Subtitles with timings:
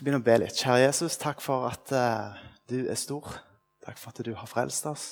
[0.00, 0.56] skal begynne å be litt.
[0.56, 2.36] Kjære Jesus, takk for at uh,
[2.72, 3.26] du er stor.
[3.84, 5.08] Takk for at du har frelst oss.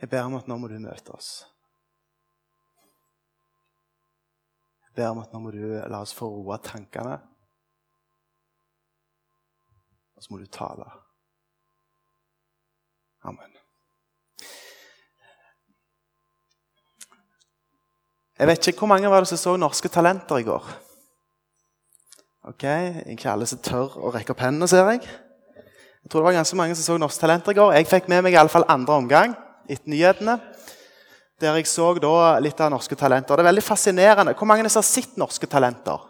[0.00, 1.28] Jeg ber om at nå må du møte oss.
[4.86, 7.18] Jeg ber om at nå må du la oss få roe tankene.
[10.16, 10.88] Og så må du tale.
[13.28, 13.52] Amen.
[18.38, 20.87] Jeg vet ikke Hvor mange var det som så Norske Talenter i går?
[22.48, 22.64] Ok,
[23.12, 25.02] Ikke alle som tør å rekke opp hendene, ser jeg.
[25.04, 27.74] Jeg tror det var ganske mange som så Norske Talenter i går.
[27.76, 29.34] Jeg fikk med meg i alle fall andre omgang
[29.68, 30.38] etter nyhetene.
[31.38, 31.90] Der jeg så
[32.40, 33.36] litt av Norske Talenter.
[33.36, 34.34] Det er veldig fascinerende.
[34.34, 36.00] Hvor mange som har sett Norske Talenter?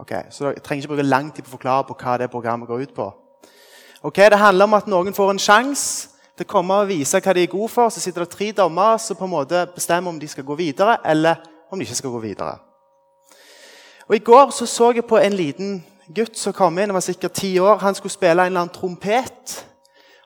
[0.00, 2.68] Ok, så Jeg trenger ikke bruke lang tid på å forklare på hva det programmet
[2.68, 3.06] går ut på.
[4.02, 7.34] Ok, Det handler om at noen får en sjanse til å komme og vise hva
[7.34, 7.88] de er gode for.
[7.88, 10.98] Så sitter det tre dommere som på en måte bestemmer om de skal gå videre,
[11.04, 11.36] eller
[11.70, 12.69] om de ikke skal gå videre.
[14.10, 17.04] Og I går så, så jeg på en liten gutt som kom inn, han var
[17.06, 17.76] sikkert ti år.
[17.78, 19.52] Han skulle spille en eller annen trompet.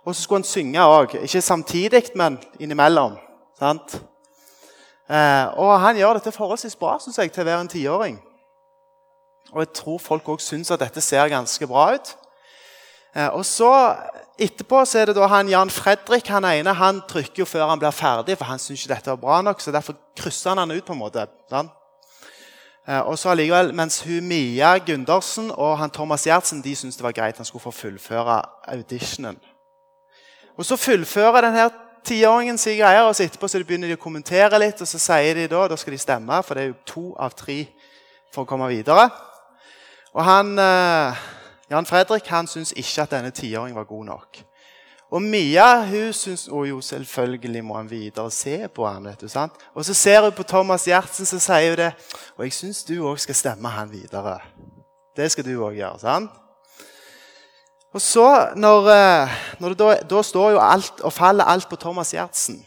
[0.04, 1.18] Og så skulle han synge òg.
[1.20, 3.18] Ikke samtidig, men innimellom.
[3.60, 3.98] Sant?
[5.04, 8.18] Eh, og han gjør dette forholdsvis bra synes jeg, til å være en tiåring.
[9.52, 12.16] Og jeg tror folk òg syns at dette ser ganske bra ut.
[13.12, 13.70] Eh, og så
[14.40, 17.78] Etterpå så er det da han Jan Fredrik han ene, han trykker jo før han
[17.78, 19.60] blir ferdig, for han syns ikke dette var bra nok.
[19.60, 20.84] så Derfor krysser han han ut.
[20.84, 21.28] på en måte.
[21.52, 21.70] Sant?
[22.88, 27.04] Eh, og så allikevel, Mens hun Mia Gundersen og han Thomas Giertsen de syntes det
[27.04, 29.38] var greit han skulle få fullføre auditionen.
[30.56, 31.70] Og Så fullfører denne
[32.04, 34.80] tiåringen sine greier, og så etterpå så begynner de å kommentere litt.
[34.80, 37.34] og Så sier de da, da skal de stemme, for det er jo to av
[37.34, 37.66] tre
[38.32, 39.10] for å komme videre.
[40.14, 41.16] Og han, eh,
[41.70, 44.44] Jan Fredrik han syns ikke at denne tiåringen var god nok.
[45.14, 49.28] Og Mia hun syns å jo, selvfølgelig må han videre se på han, vet du,
[49.30, 49.54] sant?
[49.70, 51.90] Og så ser hun på Thomas Gjertsen, så sier hun det.
[52.34, 54.40] Og jeg syns du òg skal stemme han videre.
[55.14, 56.00] Det skal du òg gjøre.
[56.02, 56.40] sant?
[57.94, 58.26] Og så,
[58.58, 62.58] når, eh, når da, da, står jo alt og faller alt på Thomas Gjertsen.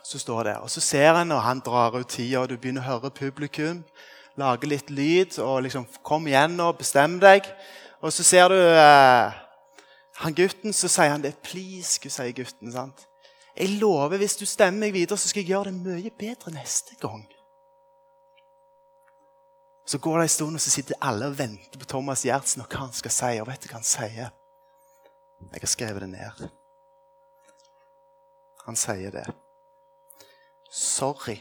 [0.00, 2.80] Så står det, og så ser en, og han drar ut tida, og du begynner
[2.80, 3.84] å høre publikum.
[4.40, 7.44] Lager litt lyd og liksom Kom igjen nå, bestem deg.
[8.00, 9.36] Og så ser du eh,
[10.20, 11.36] han gutten så sier han det.
[11.42, 12.72] 'Please', sier gutten.
[12.72, 13.06] sant?
[13.56, 16.94] 'Jeg lover, hvis du stemmer meg videre, så skal jeg gjøre det mye bedre neste
[17.00, 17.28] gang.'
[19.86, 22.68] Så går det en stund, og så sitter alle og venter på Thomas Gjertsen og
[22.68, 23.30] hva han skal si.
[23.40, 24.30] Og vet du hva han sier?
[25.40, 26.50] Jeg har skrevet det ned.
[28.66, 29.24] Han sier det.
[30.70, 31.40] Sorry.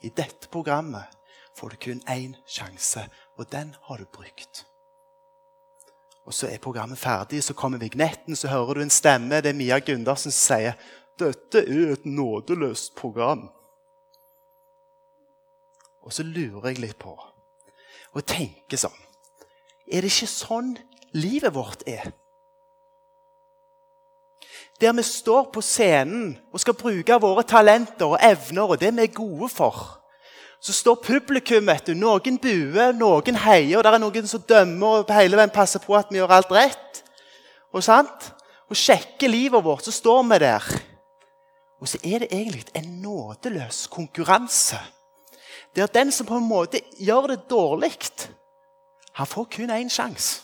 [0.00, 1.10] I dette programmet
[1.58, 4.67] får du kun én sjanse, og den har du brukt.
[6.28, 9.40] Og Så er programmet ferdig, så kommer vignetten, så hører du en stemme.
[9.40, 10.74] Det er Mia Gundersen som sier
[11.18, 13.48] dette er et nådeløst program.
[16.04, 17.16] Og så lurer jeg litt på
[18.16, 18.96] og tenker sånn
[19.88, 20.70] Er det ikke sånn
[21.16, 22.12] livet vårt er?
[24.80, 29.08] Der vi står på scenen og skal bruke våre talenter og evner og det vi
[29.08, 29.98] er gode for
[30.60, 35.04] så står publikum vet du, Noen buer, noen heier, og det er noen som dømmer
[35.04, 37.02] og hele veien passer på at vi gjør alt rett.
[37.72, 38.32] Og sant?
[38.68, 40.66] Og sjekker livet vårt, så står vi der.
[41.78, 44.80] Og så er det egentlig en nådeløs konkurranse.
[45.76, 47.92] Der den som på en måte gjør det dårlig,
[49.14, 50.42] han får kun én sjanse.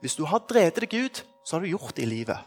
[0.00, 2.38] Hvis du har drevet deg ut, så har du gjort det i livet.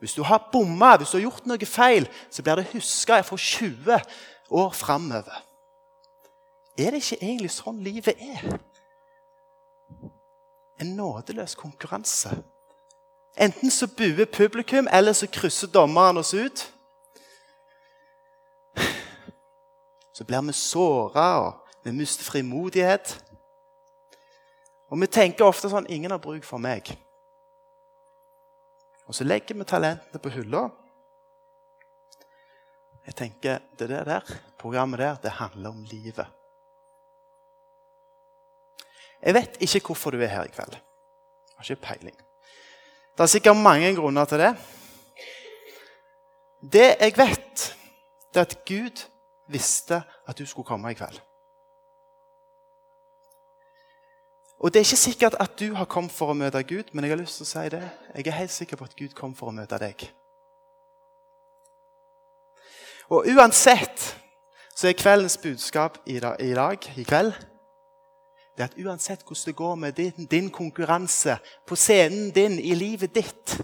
[0.00, 3.38] Hvis du har bomma, hvis du har gjort noe feil, så blir det huska for
[3.38, 4.00] 20
[4.52, 5.44] år framover.
[6.78, 8.58] Er det ikke egentlig sånn livet er?
[10.80, 12.32] En nådeløs konkurranse.
[13.36, 16.72] Enten så buer publikum, eller så krysser dommeren oss ut.
[20.12, 21.52] Så blir vi såra, og
[21.84, 23.24] vi mister frimodighet.
[24.88, 26.96] Og vi tenker ofte sånn 'Ingen har bruk for meg'.
[29.06, 30.68] Og så legger vi talentene på hylla.
[33.06, 34.20] Jeg tenker, Det der,
[34.58, 36.26] programmet der det handler om livet.
[39.22, 40.72] Jeg vet ikke hvorfor du er her i kveld.
[40.72, 42.16] Jeg har ikke peiling.
[43.12, 44.56] Det er sikkert mange grunner til det.
[46.72, 47.76] Det jeg vet,
[48.34, 49.08] det er at Gud
[49.48, 51.20] visste at du skulle komme i kveld.
[54.58, 57.10] Og Det er ikke sikkert at du har kommet for å møte Gud, men jeg
[57.10, 57.82] har lyst til å si det.
[58.14, 60.04] Jeg er helt sikker på at Gud kom for å møte deg.
[63.10, 64.16] Og uansett
[64.74, 67.34] så er kveldens budskap i dag, i, dag, i kveld
[68.56, 73.14] det at uansett hvordan det går med din, din, konkurranse på scenen din i livet
[73.14, 73.60] ditt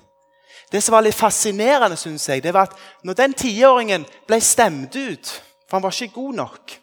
[0.73, 4.96] Det som var litt fascinerende, synes jeg, det var at når den tiåringen ble stemt
[4.96, 5.31] ut,
[5.69, 6.81] for han var ikke god nok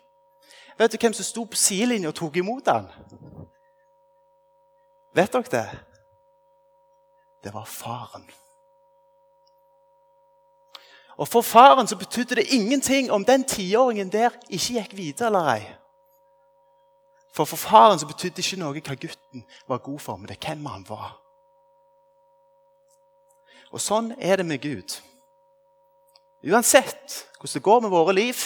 [0.78, 2.90] vet du hvem som sto på sidelinja og tok imot han?
[5.16, 5.70] Vet dere det?
[7.44, 8.26] Det var faren.
[11.18, 15.52] Og For faren så betydde det ingenting om den tiåringen der ikke gikk videre eller
[15.54, 15.76] ei.
[17.36, 20.38] For for faren så betydde det ikke noe hva gutten var god for, men det
[20.38, 21.18] er hvem han var.
[23.76, 24.96] Og sånn er det med Gud.
[26.46, 28.44] Uansett hvordan det går med våre liv,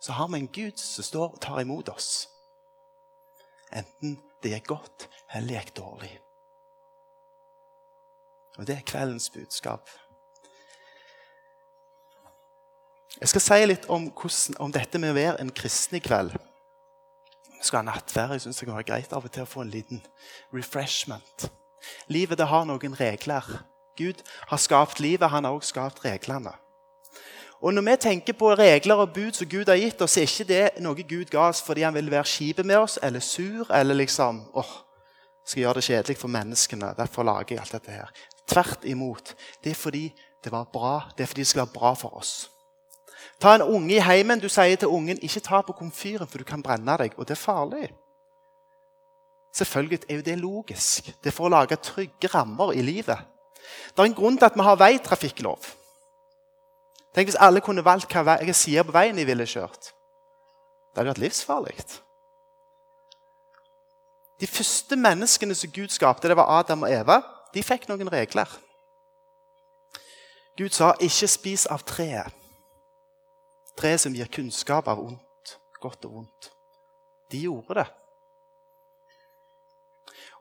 [0.00, 2.28] så har vi en Gud som står og tar imot oss.
[3.72, 6.12] Enten det gikk godt eller gikk dårlig.
[8.56, 9.88] Og det er kveldens budskap.
[13.20, 16.32] Jeg skal si litt om, hvordan, om dette med å være en kristen i kveld.
[17.58, 18.36] Vi skal ha nattverd.
[18.36, 20.00] Jeg syns det kan være greit av og til å få en liten
[20.54, 21.46] refreshment.
[22.10, 23.46] Livet det har noen regler.
[23.98, 26.54] Gud har skapt livet, han har også skapt reglene.
[27.62, 30.48] Og Når vi tenker på regler og bud som Gud har gitt oss, er ikke
[30.48, 33.94] det noe Gud ga oss fordi han ville være kjip med oss eller sur eller
[33.94, 34.72] liksom åh,
[35.46, 36.94] skal gjøre det kjedelig for menneskene.
[36.98, 38.10] Derfor lager jeg alt dette her.
[38.50, 39.34] Tvert imot.
[39.62, 40.08] Det er fordi
[40.42, 41.12] det var bra.
[41.16, 42.50] Det er fordi det skal være bra for oss.
[43.40, 44.40] Ta en unge i heimen.
[44.40, 47.14] Du sier til ungen ikke ta på komfyren, for du kan brenne deg.
[47.18, 47.90] Og det er farlig.
[49.54, 51.12] Selvfølgelig er jo det logisk.
[51.20, 53.18] Det er for å lage trygge rammer i livet.
[53.92, 55.66] Det er en grunn til at vi har veitrafikklov.
[57.12, 59.92] Tenk hvis alle kunne valgt hvilke sider på veien de ville kjørt.
[60.92, 61.76] Det hadde vært livsfarlig.
[64.40, 67.20] De første menneskene som Gud skapte, det var Adam og Eva.
[67.54, 68.48] De fikk noen regler.
[70.58, 72.41] Gud sa, 'Ikke spis av treet'.
[73.78, 76.52] Treet som gir kunnskap av ondt, godt og vondt.
[77.32, 77.88] De gjorde det.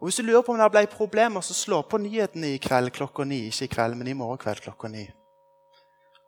[0.01, 2.89] Og Hvis du lurer på om det ble problemer, så slå på nyhetene i kveld
[2.91, 3.45] klokka ni.
[3.47, 5.05] Ikke i kveld, men i morgen kveld klokka ni.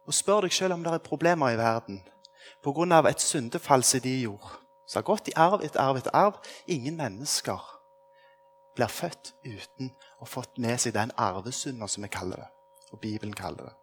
[0.06, 2.04] Og spør deg sjøl om det er problemer i verden
[2.64, 3.10] pga.
[3.10, 4.50] et syndefall som de gjorde.
[4.88, 6.34] Som har gått i arv etter arv etter arv.
[6.68, 7.60] Ingen mennesker
[8.76, 12.50] blir født uten å ha fått med seg den arvesynda som vi kaller det.
[12.92, 13.76] Og Bibelen kaller det.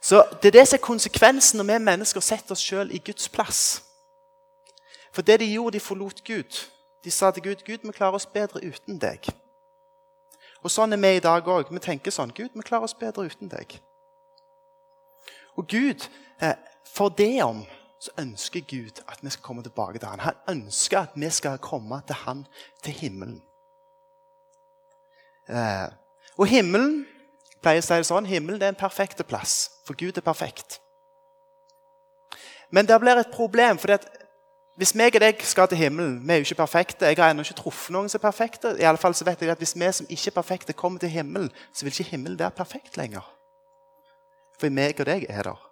[0.00, 3.28] Så Det er det som er konsekvensen når vi mennesker setter oss sjøl i Guds
[3.28, 3.82] plass.
[5.12, 6.68] For det de gjorde, de forlot Gud.
[7.04, 9.26] De sa til Gud Gud, vi klarer oss bedre uten deg.
[10.62, 11.70] Og Sånn er vi i dag òg.
[11.70, 13.80] Vi tenker sånn Gud, vi klarer oss bedre uten deg.
[15.56, 16.08] Og Gud,
[16.40, 16.54] eh,
[16.86, 17.66] for det om
[18.00, 20.20] så ønsker Gud at vi skal komme tilbake til han.
[20.20, 22.46] Han ønsker at vi skal komme til han
[22.82, 23.42] til himmelen.
[25.48, 25.88] Eh,
[26.38, 27.06] og himmelen
[27.62, 30.78] pleier å si det sånn, himmelen er en perfekt plass, for Gud er perfekt.
[32.70, 33.78] Men det blir et problem.
[33.78, 33.96] for
[34.76, 37.06] Hvis meg og deg skal til himmelen Vi er jo ikke perfekte.
[37.06, 38.76] Jeg har ennå ikke truffet noen som er perfekte.
[38.78, 41.08] I alle fall så vet jeg at Hvis vi som ikke er perfekte, kommer til
[41.08, 43.24] himmelen, så vil ikke himmelen være perfekt lenger.
[44.60, 45.64] For meg og deg er der.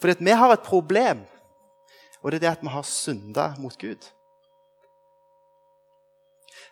[0.00, 1.26] Fordi vi har et problem,
[2.22, 4.08] og det er det at vi har synda mot Gud.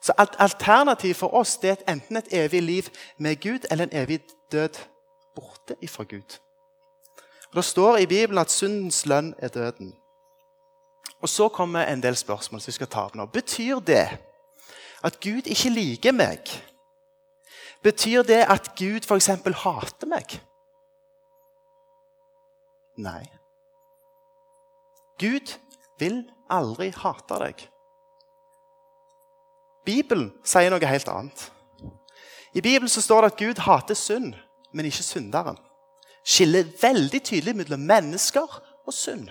[0.00, 4.20] Så Alternativet for oss det er enten et evig liv med Gud eller en evig
[4.52, 4.78] død
[5.34, 6.38] borte ifra Gud.
[7.48, 9.94] Og Det står i Bibelen at syndens lønn er døden.
[11.22, 13.26] Og Så kommer en del spørsmål som vi skal ta opp nå.
[13.26, 14.19] Betyr det
[15.04, 16.40] at Gud ikke liker meg?
[17.82, 19.26] Betyr det at Gud f.eks.
[19.26, 20.40] hater meg?
[22.96, 23.25] Nei.
[25.20, 25.58] Gud
[25.98, 27.69] vil aldri hate deg.
[29.86, 31.46] Bibelen sier noe helt annet.
[32.56, 34.34] I Bibelen så står det at Gud hater synd,
[34.72, 35.58] men ikke synderen.
[36.26, 38.46] Skiller veldig tydelig mellom mennesker
[38.86, 39.28] og synd.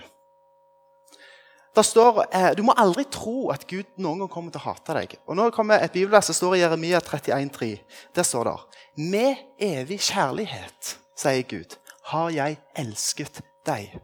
[1.76, 4.94] Det står, eh, Du må aldri tro at Gud noen gang kommer til å hate
[4.94, 5.18] deg.
[5.28, 7.80] Og nå kommer Et bibelvers som står i Jeremia 31,3.
[8.14, 8.56] Der står det
[8.96, 14.00] Med evig kjærlighet, sier Gud, har jeg elsket deg.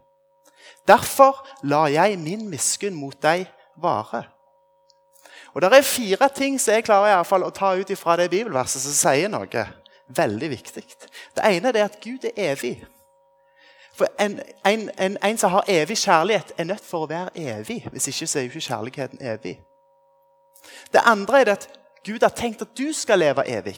[0.87, 4.32] Derfor lar jeg min miskunn mot deg vare.
[5.53, 8.17] Og Det er fire ting som jeg klarer i alle fall å ta ut fra
[8.17, 9.65] det bibelverset som sier noe
[10.07, 10.83] veldig viktig.
[11.35, 12.79] Det ene er at Gud er evig.
[13.93, 17.83] For en, en, en, en, som har evig kjærlighet, er nødt for å være evig.
[17.91, 19.59] Hvis ikke så er jo ikke kjærligheten evig.
[20.93, 21.69] Det andre er at
[22.05, 23.77] Gud har tenkt at du skal leve evig.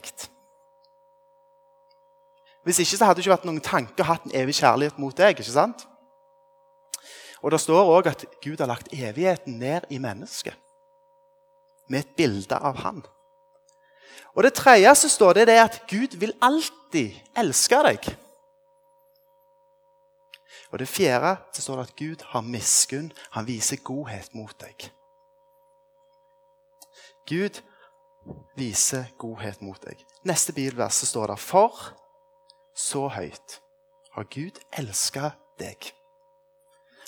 [2.63, 5.17] Hvis ikke så hadde det ikke vært noen tanke å ha en evig kjærlighet mot
[5.17, 5.35] deg.
[5.35, 5.83] ikke sant?
[7.43, 10.55] Og Det står òg at Gud har lagt evigheten ned i mennesket
[11.87, 13.03] med et bilde av han.
[14.35, 18.09] Og Det tredje som står, det er at Gud vil alltid elske deg.
[20.71, 23.11] Og Det fjerde så står det at Gud har miskunn.
[23.31, 24.91] Han viser godhet mot deg.
[27.27, 27.61] Gud
[28.57, 30.01] viser godhet mot deg.
[30.23, 31.93] Neste bibelvers så står det For
[32.75, 33.61] så høyt
[34.11, 35.95] har Gud elska deg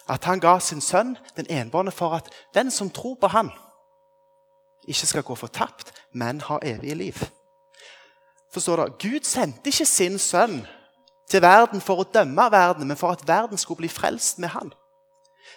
[0.09, 3.51] at han ga sin sønn, den enbårne, for at den som tror på han,
[4.87, 7.23] ikke skal gå fortapt, men ha evig liv.
[8.53, 9.09] Forstår du?
[9.09, 10.61] Gud sendte ikke sin sønn
[11.29, 14.71] til verden for å dømme verden, men for at verden skulle bli frelst med han.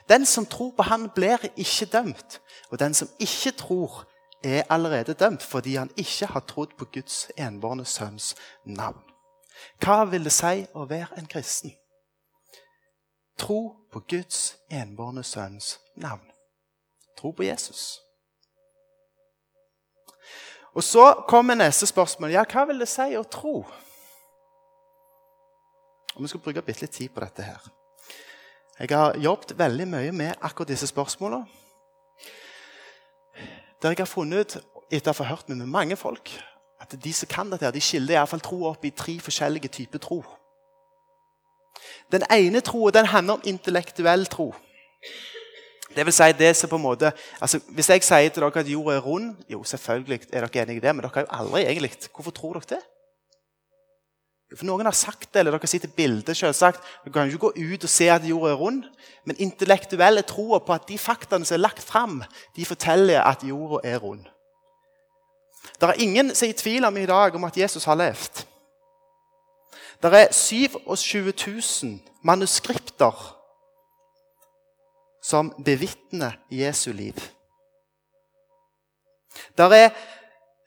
[0.08, 2.40] Den som tror på han, blir ikke dømt.
[2.70, 4.06] Og den som ikke tror,
[4.44, 8.34] er allerede dømt fordi han ikke har trodd på Guds enbårne sønns
[8.64, 9.02] navn.
[9.84, 11.74] Hva vil det si å være en kristen?
[13.38, 16.24] Tro på Guds enbårne sønns navn.
[17.18, 18.00] Tro på Jesus.
[20.74, 22.30] Og Så kommer neste spørsmål.
[22.30, 23.64] Ja, hva vil det si å tro?
[26.14, 27.42] Og Vi skal bruke bitte litt tid på dette.
[27.42, 27.70] her.
[28.80, 31.46] Jeg har jobbet veldig mye med akkurat disse spørsmålene.
[33.82, 36.30] Der jeg har funnet ut, etter å ha hørt med mange folk,
[36.80, 39.98] at de som kan dette, her, de skiller iallfall tro opp i tre forskjellige typer
[39.98, 40.24] tro.
[42.12, 42.60] Den ene
[42.92, 44.54] den handler om intellektuell tro.
[45.96, 48.68] Det vil si det som på en måte, altså Hvis jeg sier til dere at
[48.68, 51.62] jorda er rund Jo, selvfølgelig er dere enige i det, men dere er jo aldri
[51.66, 52.82] egentlig Hvorfor tror dere det?
[54.56, 56.82] For Noen har sagt det, eller dere sitter i bildet selvsagt.
[57.04, 58.82] Dere kan jo ikke gå ut og se at jorda er rund.
[59.24, 62.18] Men intellektuelle tror på at de faktaene som er lagt fram,
[62.56, 64.24] de forteller at jorda er rund.
[65.78, 68.42] Det er ingen som er i tvil om i dag om at Jesus har levd.
[70.02, 73.39] Det er 27 000 manuskripter
[75.22, 77.14] som bevitner Jesu liv.
[79.56, 79.90] Det er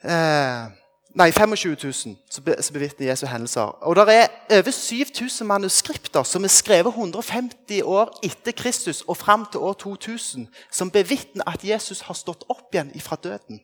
[0.03, 0.71] eh,
[1.13, 1.93] Nei, 25 000
[2.29, 3.61] som bevitner Jesu hendelser.
[3.61, 9.45] Og det er over 7000 manuskripter som er skrevet 150 år etter Kristus og fram
[9.51, 13.61] til år 2000, som bevitner at Jesus har stått opp igjen fra døden.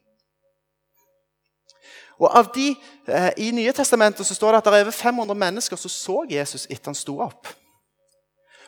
[2.20, 2.76] Og av de,
[3.08, 6.26] eh, I Nye testamentet så står det at det er over 500 mennesker som så
[6.30, 7.48] Jesus etter han sto opp.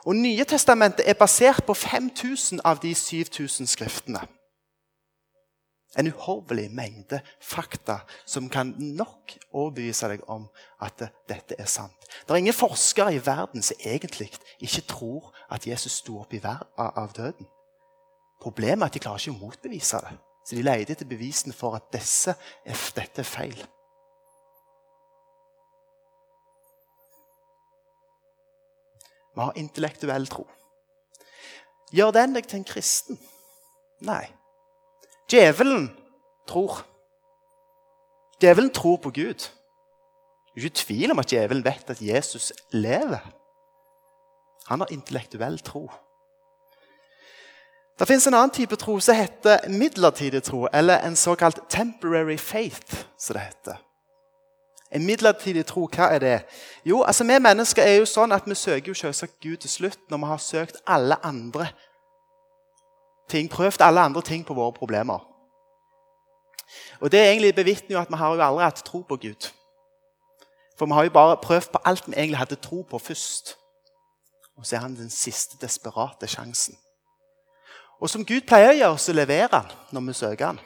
[0.05, 4.21] Og Nye testamentet er basert på 5000 av de 7000 skriftene.
[5.99, 10.45] En uhorvelig mengde fakta som kan nok overbevise deg om
[10.81, 12.07] at dette er sant.
[12.23, 16.33] Det er ingen forskere i verden som egentlig ikke tror at Jesus sto opp
[16.77, 17.47] av døden.
[18.41, 20.15] Problemet er at de klarer ikke å motbevise det.
[20.47, 22.33] Så de leter etter bevisene for at disse,
[22.65, 23.59] dette er feil.
[29.35, 30.47] Vi har intellektuell tro.
[31.91, 33.19] Gjør den deg til en kristen?
[34.07, 34.25] Nei.
[35.31, 35.89] Djevelen
[36.47, 36.83] tror.
[38.41, 39.47] Djevelen tror på Gud.
[40.51, 43.21] Det er ikke tvil om at djevelen vet at Jesus lever.
[44.67, 45.85] Han har intellektuell tro.
[47.99, 53.05] Det fins en annen type tro som heter midlertidig tro, eller en såkalt 'temporary faith'.
[53.17, 53.90] som det heter.
[54.91, 56.37] En midlertidig tro, hva er det?
[56.85, 59.99] Jo, altså Vi mennesker er jo sånn at vi søker jo selvsagt Gud til slutt
[60.09, 61.69] når vi har søkt alle andre
[63.29, 65.27] ting, prøvd alle andre ting på våre problemer.
[66.99, 69.51] Og Det er egentlig bevitner jo at vi har jo aldri hatt tro på Gud.
[70.77, 73.57] For vi har jo bare prøvd på alt vi egentlig hadde tro på først.
[74.57, 76.77] Og så er han den siste desperate sjansen.
[78.01, 80.59] Og som Gud pleier å gjøre, så leverer han når vi søker han.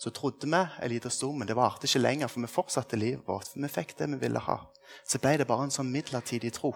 [0.00, 3.26] Så trodde vi en liten stund, men det varte ikke lenger, for vi fortsatte livet
[3.26, 3.50] vårt.
[3.54, 4.56] Vi fikk det vi ville ha.
[5.04, 6.72] Så ble det bare en sånn midlertidig tro.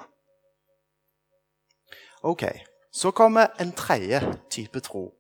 [2.23, 2.45] Ok,
[2.95, 5.11] Så kommer en tredje type tro.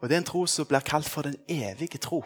[0.00, 2.22] Og Det er en tro som blir kalt for den evige tro.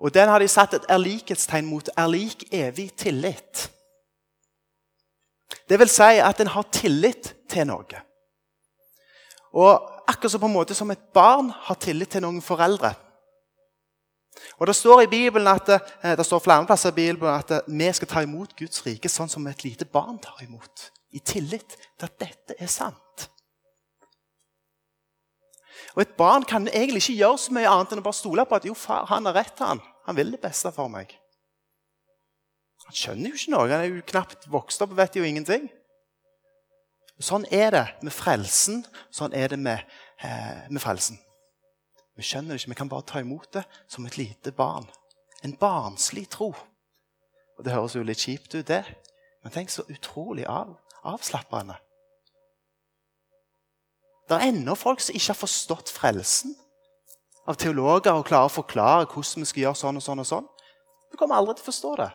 [0.00, 3.70] Og Den har de satt et erlikhetstegn mot er lik evig tillit.
[5.68, 8.00] Det vil si at en har tillit til noe.
[9.52, 12.94] Og Akkurat som på en måte som et barn har tillit til noen foreldre.
[14.58, 17.60] Og Det står i Bibelen at, eh, det står flere plasser i Bibelen at eh,
[17.68, 20.90] vi skal ta imot Guds rike sånn som et lite barn tar imot.
[21.12, 23.28] I tillit til at dette er sant.
[25.94, 28.56] Og Et barn kan egentlig ikke gjøre så mye annet enn å bare stole på
[28.56, 29.58] at jo, far, han har rett.
[29.58, 31.12] Han Han vil det beste for meg.
[32.86, 33.68] Han skjønner jo ikke noe.
[33.70, 35.68] Han er jo knapt vokst opp og vet jo ingenting.
[37.20, 38.84] Sånn er det med frelsen.
[39.10, 39.84] Sånn er det med,
[40.22, 41.18] eh, med frelsen.
[42.16, 42.68] Vi skjønner det ikke.
[42.68, 44.88] Vi kan bare ta imot det som et lite barn.
[45.42, 46.54] En barnslig tro.
[47.58, 48.84] Og Det høres jo litt kjipt ut, det.
[49.42, 51.76] Men tenk så utrolig av, avslappende.
[54.28, 56.56] Det er ennå folk som ikke har forstått frelsen.
[57.46, 60.22] Av teologer og klarer å forklare hvordan vi skal gjøre sånn og sånn.
[60.22, 60.48] og sånn.
[61.10, 62.10] Vi kommer aldri til å forstå det.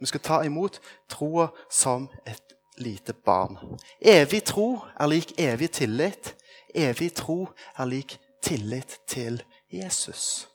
[0.00, 0.78] Vi skal ta imot
[1.10, 3.58] troa som et lite barn.
[4.00, 6.34] Evig tro er lik evig tillit.
[6.74, 9.42] Evig tro er lik tillit til
[9.72, 10.48] Jesus.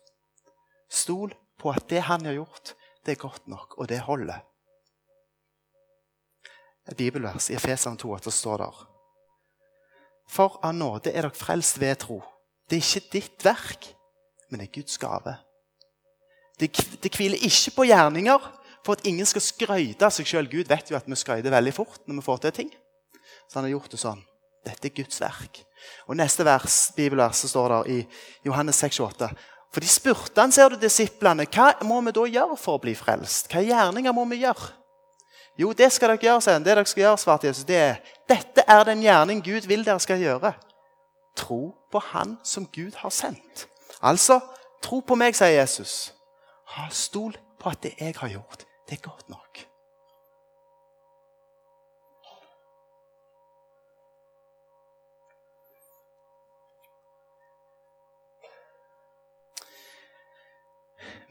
[0.89, 2.75] Stol på at det han har gjort,
[3.05, 4.39] det er godt nok, og det holder.
[6.91, 8.81] Et bibelvers i Efeseren 2,8 står der.
[10.29, 12.21] For av nåde er dere frelst ved tro.
[12.69, 13.87] Det er ikke ditt verk,
[14.49, 15.35] men det er Guds gave.
[16.59, 16.69] Det,
[17.03, 20.49] det hviler ikke på gjerninger for at ingen skal skryte av seg sjøl.
[20.51, 22.71] Gud vet jo at vi skryter veldig fort når vi får til ting.
[23.47, 24.21] Så han har gjort det sånn.
[24.63, 25.63] Dette er Guds verk.
[26.07, 27.97] Og Neste vers, bibelvers står der i
[28.47, 29.31] Johannes 6,8.
[29.73, 32.93] For de spurte han, ser du, disiplene, hva må vi da gjøre for å bli
[32.95, 33.49] frelst?
[33.51, 34.69] Hva gjerninger må vi gjøre?
[35.57, 36.65] Jo, det skal dere gjøre, sier han.
[36.65, 37.97] Det dere skal gjøre, svarte Jesus, det er
[38.29, 40.53] dette er den gjerning Gud vil dere skal gjøre.
[41.37, 43.67] Tro på Han som Gud har sendt.
[44.01, 44.39] Altså,
[44.85, 46.13] tro på meg, sier Jesus.
[46.75, 49.63] Ha stol på at det jeg har gjort, det er godt nok.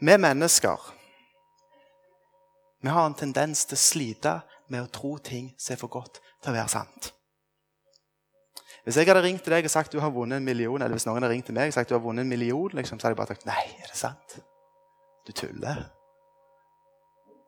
[0.03, 0.93] Vi mennesker
[2.83, 4.31] vi har en tendens til å slite
[4.67, 7.13] med å tro ting som er for godt til å være sant.
[8.83, 11.07] Hvis jeg hadde ringt til deg og sagt du har vunnet en million, eller hvis
[11.07, 13.15] noen hadde ringt til meg og sagt du har vunnet en million, liksom, så hadde
[13.15, 14.35] jeg bare sagt nei, er det sant?
[15.23, 15.85] Du tuller.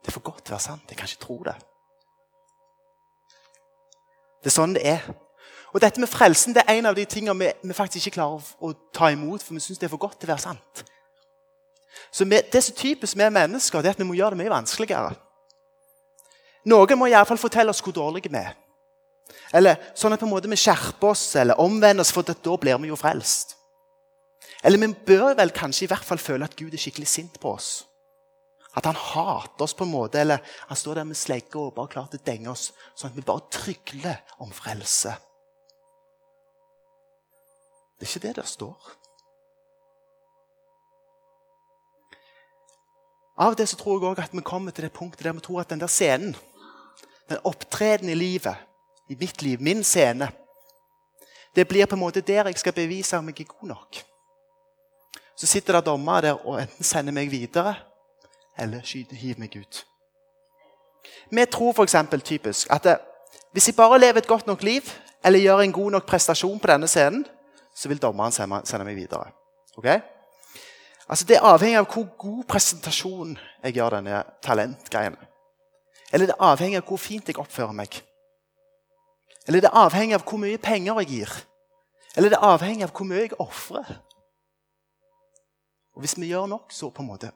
[0.05, 0.83] Det er for godt til å være sant.
[0.85, 1.55] Jeg kan ikke tro det.
[4.45, 5.07] Det er sånn det er.
[5.73, 8.37] Og dette med frelsen det er en av de tingene vi, vi faktisk ikke klarer
[8.37, 10.83] å, å ta imot, for vi syns det er for godt til å være sant.
[12.13, 14.53] Så vi, Det som typisk vi mennesker, det er at vi må gjøre det mye
[14.53, 15.15] vanskeligere.
[16.69, 18.53] Noen må iallfall fortelle oss hvor dårlige vi er.
[19.57, 22.77] Eller sånn at på en måte vi skjerper oss eller omvender oss, for da blir
[22.83, 23.57] vi jo frelst.
[24.61, 27.57] Eller vi bør vel kanskje i hvert fall føle at Gud er skikkelig sint på
[27.57, 27.87] oss.
[28.75, 31.93] At han hater oss på en måte, eller han står der med slegge og bare
[31.93, 35.15] klar til å denge oss, sånn at vi bare trygler om frelse.
[37.95, 38.91] Det er ikke det der står.
[43.45, 45.63] Av til så tror jeg også at vi kommer til det punktet der vi tror
[45.63, 46.35] at den der scenen
[47.29, 48.55] den opptreden i livet,
[49.09, 50.27] i mitt liv, min scene,
[51.55, 53.99] det blir på en måte der jeg skal bevise om jeg er god nok.
[55.35, 57.75] Så sitter det dommere der og enten sender meg videre
[58.57, 59.85] eller skyte, hiv meg ut.
[61.31, 61.95] Vi tror f.eks.
[62.23, 62.97] typisk at det,
[63.51, 64.81] hvis jeg bare lever et godt nok liv
[65.25, 67.25] eller gjør en god nok prestasjon på denne scenen,
[67.75, 69.31] så vil dommeren sende meg videre.
[69.77, 69.99] Okay?
[71.09, 75.17] Altså Det er avhengig av hvor god presentasjon jeg gjør denne talentgreiene.
[76.13, 77.99] Eller det avhenger av hvor fint jeg oppfører meg.
[79.47, 81.35] Eller det avhenger av hvor mye penger jeg gir.
[82.15, 83.91] Eller det avhenger av hvor mye jeg ofrer.
[85.95, 87.31] Og hvis vi gjør nok, så på en måte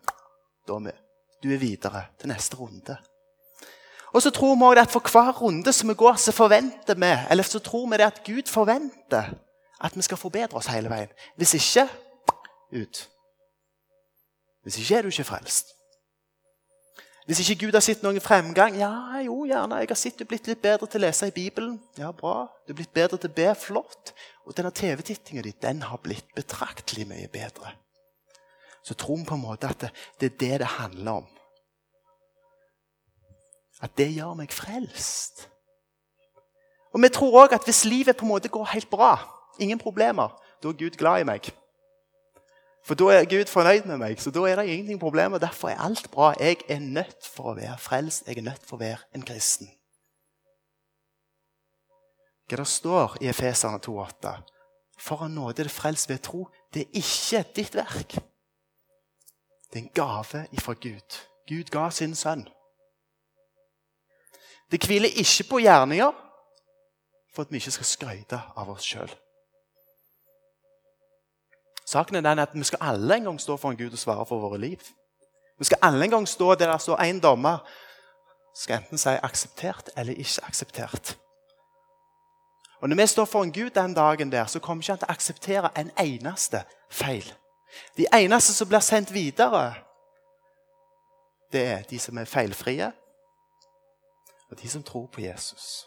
[0.67, 0.97] Da er vi
[1.43, 2.97] Du er videre til neste runde.
[4.13, 7.13] Og så tror vi også at for hver runde som vi går, så forventer vi
[7.29, 9.33] eller så tror vi det at Gud forventer
[9.81, 11.09] at vi skal forbedre oss hele veien.
[11.37, 11.87] Hvis ikke
[12.73, 13.09] ut.
[14.63, 15.75] Hvis ikke er du ikke frelst.
[17.25, 19.77] Hvis ikke Gud har sett noen fremgang Ja, jo, gjerne.
[19.83, 21.75] Jeg har sett du blitt litt bedre til å lese i Bibelen.
[21.97, 22.47] Ja, bra.
[22.65, 23.51] Du er blitt bedre til å be.
[23.53, 24.15] Flott.
[24.49, 27.75] Og denne TV-tittingen di, den har blitt betraktelig mye bedre.
[28.89, 31.25] Så tror vi på en måte at det, det er det det handler om.
[33.85, 35.43] At det gjør meg frelst.
[36.89, 39.11] Og vi tror òg at hvis livet på en måte går helt bra,
[39.61, 41.51] ingen problemer, da er Gud glad i meg.
[42.81, 45.37] For da er Gud fornøyd med meg, så da er det ingenting problemer.
[45.37, 46.31] Derfor er alt bra.
[46.39, 48.25] Jeg er nødt for å være frelst.
[48.25, 49.69] Jeg er nødt for å være en kristen.
[52.49, 54.33] Hva det står i Efeserne 2,8?
[54.97, 56.47] For av nåde er det frelst ved tro.
[56.73, 58.17] Det er ikke ditt verk.
[59.73, 61.17] Det er en gave ifra Gud.
[61.47, 62.47] Gud ga sin sønn.
[64.71, 66.11] Det hviler ikke på gjerninger
[67.35, 69.11] for at vi ikke skal skryte av oss sjøl.
[71.85, 74.25] Saken er den at Vi skal alle en gang stå for en Gud og svare
[74.25, 74.79] for våre liv.
[75.59, 77.65] Vi skal alle en gang stå der det står én dommer
[78.55, 81.17] skal enten si akseptert eller ikke akseptert.
[82.81, 85.09] Og Når vi står for en Gud den dagen, der, så kommer ikke han til
[85.09, 87.33] å akseptere en eneste feil.
[87.97, 89.75] De eneste som blir sendt videre,
[91.51, 92.91] det er de som er feilfrie,
[94.51, 95.85] og de som tror på Jesus.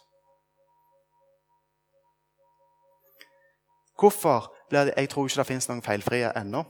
[3.98, 6.64] Hvorfor blir Jeg tror ikke det finnes noen feilfrie ennå.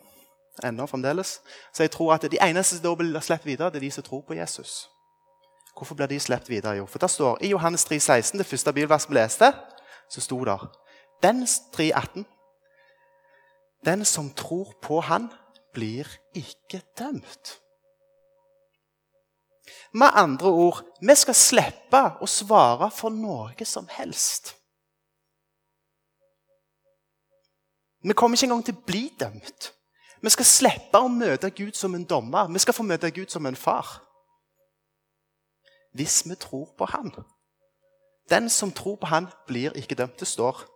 [0.65, 1.41] ennå fremdeles.
[1.73, 4.21] Så jeg tror at de eneste som blir sluppet videre, det er de som tror
[4.21, 4.89] på Jesus.
[5.77, 6.73] Hvorfor blir de sluppet videre?
[6.73, 9.53] Jo, for det står I Johannes 3, 16, det første bilverset vi leste,
[10.11, 10.79] så sto der
[11.23, 12.25] Den 3,18
[13.85, 15.33] Den som tror på Han,
[15.73, 17.61] blir ikke dømt.
[19.93, 24.55] Med andre ord, vi skal slippe å svare for noe som helst.
[28.03, 29.73] Vi kommer ikke engang til å bli dømt.
[30.23, 32.51] Vi skal slippe å møte Gud som en dommer.
[32.51, 34.01] Vi skal få møte Gud som en far.
[35.93, 37.13] hvis vi tror på Han.
[38.31, 40.21] Den som tror på Han, blir ikke dømt.
[40.21, 40.72] Det står.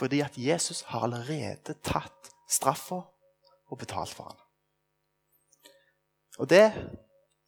[0.00, 3.02] Fordi at Jesus har allerede tatt straffa
[3.68, 4.38] og betalt for han.
[6.40, 6.70] Og det,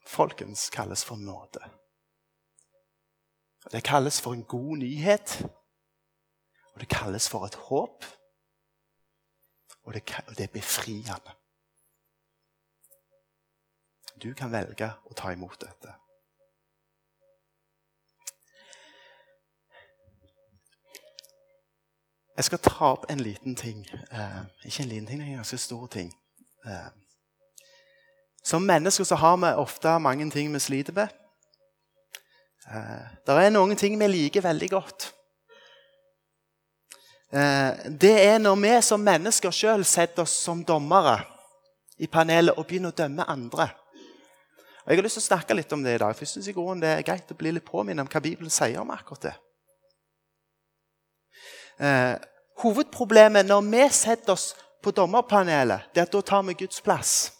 [0.07, 1.65] folkens, kalles for nåde.
[3.73, 5.39] Det kalles for en god nyhet,
[6.75, 8.05] og det kalles for et håp.
[9.83, 11.37] Og det, og det er befriende.
[14.23, 15.97] Du kan velge å ta imot dette.
[22.43, 23.85] Jeg skal ta opp en liten ting.
[24.11, 26.09] Eh, ikke en liten ting, er en ganske stor ting.
[26.67, 26.89] Eh,
[28.43, 31.13] som mennesker så har vi ofte mange ting vi sliter med.
[32.67, 35.07] Eh, det er noen ting vi liker veldig godt.
[37.31, 41.21] Eh, det er når vi som mennesker sjøl setter oss som dommere
[42.03, 43.69] i panelet og begynner å dømme andre.
[44.83, 46.83] Og jeg har lyst til å snakke litt om det i dag, for jeg synes
[46.83, 49.39] det er greit å bli litt påminnet om hva Bibelen sier om akkurat det.
[51.79, 52.19] Eh,
[52.61, 57.33] hovedproblemet når vi setter oss på dommerpanelet, det er at da tar vi Guds plass.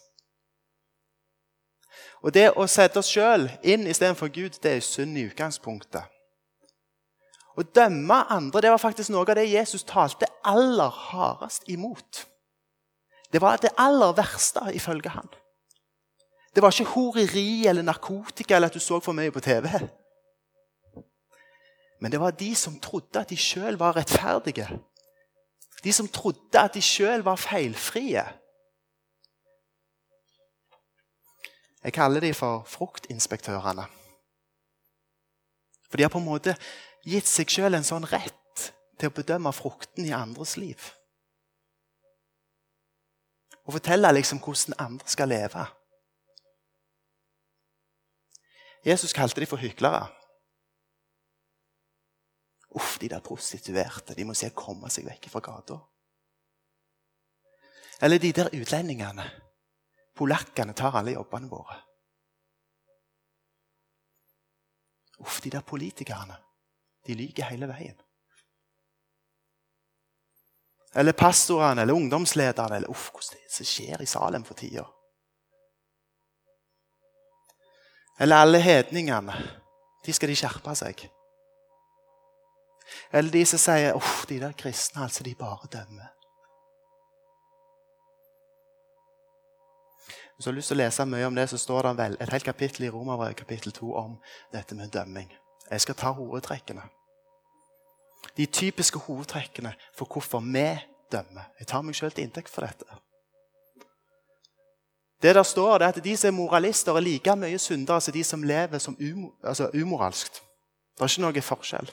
[2.23, 6.07] Og Det å sette oss sjøl inn istedenfor Gud, det er synd i utgangspunktet.
[7.53, 12.23] Å dømme andre det var faktisk noe av det Jesus talte aller hardest imot.
[13.33, 15.27] Det var det aller verste ifølge han.
[16.55, 19.67] Det var ikke horeri eller narkotika eller at du så for mye på TV.
[22.01, 24.67] Men det var de som trodde at de sjøl var rettferdige.
[25.83, 28.23] De som trodde at de sjøl var feilfrie.
[31.83, 33.85] Jeg kaller de for fruktinspektørene.
[35.89, 36.55] For de har på en måte
[37.05, 40.79] gitt seg sjøl en sånn rett til å bedømme frukten i andres liv.
[43.67, 45.65] Og fortelle liksom hvordan andre skal leve.
[48.83, 50.07] Jesus kalte de for hyklere.
[52.73, 54.15] Uff, de der prostituerte.
[54.15, 55.77] De må se komme seg vekk fra gata.
[58.01, 59.25] Eller de der utlendingene.
[60.15, 61.77] Polakkene tar alle jobbene våre.
[65.19, 66.37] Uff, de der politikerne.
[67.05, 67.99] De lyver hele veien.
[70.95, 72.75] Eller pastorene eller ungdomslederne.
[72.75, 74.85] Eller uff, hvordan det skjer i Salem for tida.
[78.19, 79.37] Eller alle hedningene.
[80.05, 81.07] De skal de skjerpe seg.
[83.11, 86.09] Eller de som sier uff, de der kristne, altså, de bare dømmer.
[90.35, 92.33] Hvis du har lyst til å lese mye om det, så står det vel, et
[92.33, 94.17] helt kapittel i Romerbrevet kapittel 2 om
[94.53, 95.29] dette med dømming.
[95.69, 96.83] Jeg skal ta hovedtrekkene.
[98.37, 100.67] De typiske hovedtrekkene for hvorfor vi
[101.11, 101.51] dømmer.
[101.59, 102.99] Jeg tar meg selv til inntekt for dette.
[105.23, 108.13] Det der står, det er at de som er moralister, er like mye syndere som
[108.13, 110.33] de som lever som um, altså umoralsk.
[110.97, 111.91] Det er ikke noe forskjell.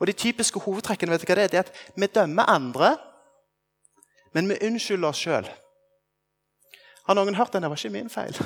[0.00, 1.48] Og De typiske hovedtrekkene vet du hva det er?
[1.52, 2.96] Det er at vi dømmer andre,
[4.32, 5.48] men vi unnskylder oss sjøl.
[7.06, 7.62] Har noen hørt den?
[7.62, 8.36] Det var ikke min feil.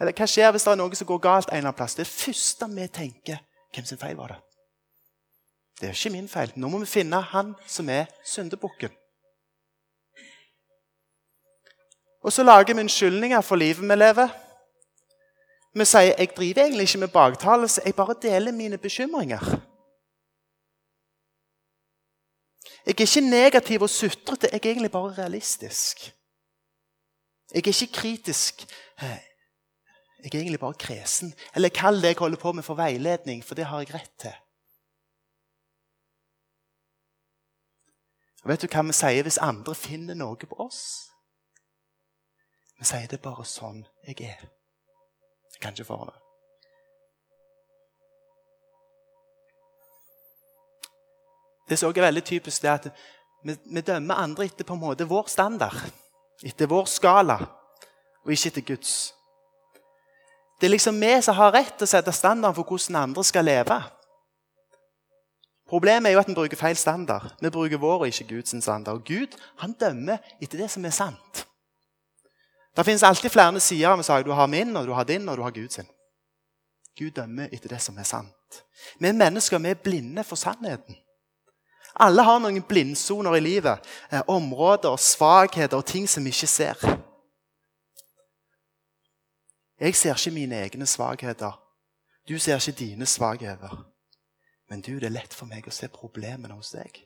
[0.00, 1.96] Eller Hva skjer hvis det er noe som går galt en eller annen plass?
[1.98, 3.42] Det første vi tenker,
[3.74, 4.38] hvem sin feil var det?
[5.80, 6.52] Det er ikke min feil.
[6.56, 8.94] Nå må vi finne han som er syndebukken.
[12.24, 14.28] Og så lager vi unnskyldninger for livet vi lever.
[15.76, 19.65] Vi sier jeg driver egentlig ikke med baktalelse, jeg bare deler mine bekymringer.
[22.86, 26.04] Jeg er ikke negativ og sutrete, jeg er egentlig bare realistisk.
[27.54, 28.66] Jeg er ikke kritisk.
[29.02, 29.20] Jeg
[30.24, 31.34] er egentlig bare kresen.
[31.54, 34.34] Eller kall det jeg holder på med, for veiledning, for det har jeg rett til.
[38.42, 40.82] Og Vet du hva vi sier hvis andre finner noe på oss?
[42.78, 44.46] Vi sier det bare sånn jeg er.
[45.56, 45.98] Jeg kan ikke få
[51.68, 51.78] det.
[51.78, 52.88] Som er veldig typisk, det er at
[53.44, 55.76] vi, vi dømmer andre etter på en måte vår standard.
[56.44, 57.38] Etter vår skala,
[58.24, 58.94] og ikke etter Guds.
[60.60, 63.44] Det er liksom vi som har rett til å sette standarden for hvordan andre skal
[63.44, 63.76] leve.
[65.66, 67.32] Problemet er jo at vi bruker feil standard.
[67.42, 69.00] Vi bruker vår og ikke Guds standard.
[69.00, 71.46] Og Gud han dømmer etter det som er sant.
[72.76, 74.24] Det finnes alltid flere sider av en sak.
[74.24, 75.88] Du har min, og du har din, og du har Gud sin.
[76.96, 78.62] Gud dømmer etter det som er sant.
[79.00, 80.96] Vi mennesker vi er blinde for sannheten.
[82.00, 83.84] Alle har noen blindsoner i livet.
[84.12, 86.86] Eh, områder, svakheter og ting som vi ikke ser.
[89.80, 91.56] Jeg ser ikke mine egne svakheter.
[92.28, 93.86] Du ser ikke dine svakheter.
[94.68, 97.04] Men du, det er lett for meg å se problemene hos deg.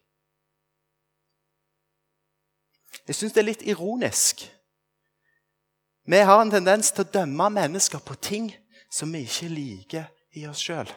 [3.07, 4.43] Jeg syns det er litt ironisk
[6.11, 8.49] Vi har en tendens til å dømme mennesker på ting
[8.91, 10.89] som vi ikke liker i oss sjøl.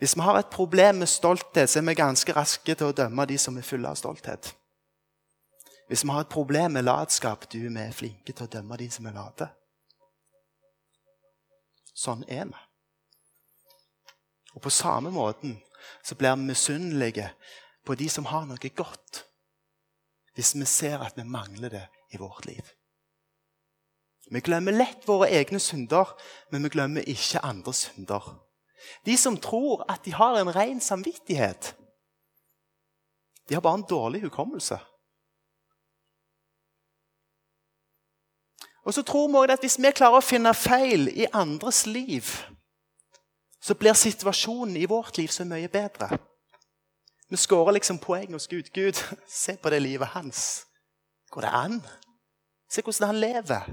[0.00, 3.26] Hvis vi har et problem med stolthet, så er vi ganske raske til å dømme
[3.28, 4.54] de som er fulle av stolthet.
[5.90, 9.06] Hvis vi har et problem med latskap, du vi flinke til å dømme de som
[9.06, 9.50] er late.
[11.92, 12.66] Sånn er vi.
[14.54, 15.58] Og På samme måten
[16.02, 17.30] så blir vi misunnelige
[17.84, 19.24] på de som har noe godt,
[20.34, 22.64] hvis vi ser at vi mangler det i vårt liv.
[24.30, 26.14] Vi glemmer lett våre egne synder,
[26.50, 28.38] men vi glemmer ikke andres synder.
[29.06, 31.76] De som tror at de har en ren samvittighet,
[33.48, 34.78] de har bare en dårlig hukommelse.
[38.84, 42.24] Og så tror vi også at Hvis vi klarer å finne feil i andres liv,
[43.60, 46.18] så blir situasjonen i vårt liv så mye bedre.
[47.30, 48.70] Vi skårer liksom poeng hos Gud.
[48.74, 48.96] Gud,
[49.28, 50.66] se på det livet hans.
[51.30, 51.82] Går det an?
[52.70, 53.68] Se hvordan han lever.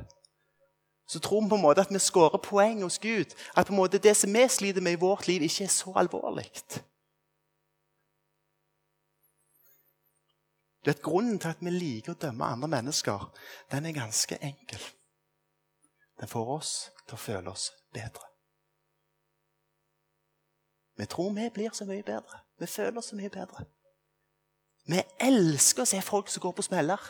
[1.07, 3.33] Så tror vi på en måte at vi skårer poeng hos Gud.
[3.55, 5.93] At på en måte det som vi sliter med i vårt liv, ikke er så
[5.95, 6.51] alvorlig.
[10.85, 13.25] Du er Grunnen til at vi liker å dømme andre mennesker,
[13.71, 14.83] den er ganske enkel.
[16.19, 16.73] Den får oss
[17.05, 18.23] til å føle oss bedre.
[20.97, 22.39] Vi tror vi blir så mye bedre.
[22.59, 23.65] Vi føler oss så mye bedre.
[24.87, 27.03] Vi elsker å se folk som går på smeller.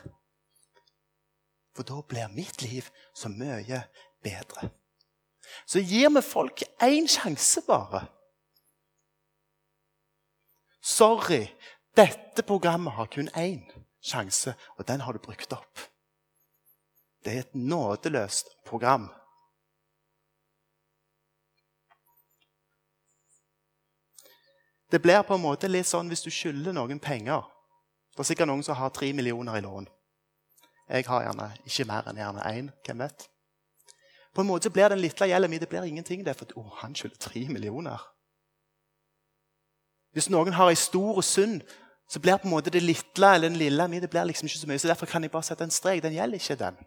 [1.77, 3.83] For da blir mitt liv så mye
[4.25, 4.69] bedre.
[5.65, 8.07] Så gir vi folk én sjanse bare.
[10.81, 11.43] Sorry,
[11.97, 13.61] dette programmet har kun én
[14.01, 15.85] sjanse, og den har du brukt opp.
[17.23, 19.09] Det er et nådeløst program.
[24.91, 27.43] Det blir på en måte litt sånn hvis du skylder noen penger.
[28.15, 29.89] Det er sikkert noen som har tre millioner i lån.
[30.89, 32.69] Jeg har gjerne ikke mer enn gjerne én.
[32.85, 33.27] Hvem vet?
[34.33, 36.23] På en måte blir den lille gjelden min det blir ingenting.
[36.23, 38.03] Det er for oh, han skylder tre millioner.
[40.13, 41.61] Hvis noen har ei stor synd,
[42.09, 44.59] så blir på en måte det lille eller den lille min det blir liksom ikke
[44.59, 44.79] så mye.
[44.79, 46.03] Så Derfor kan jeg bare sette en strek.
[46.03, 46.77] Den gjelder ikke, den.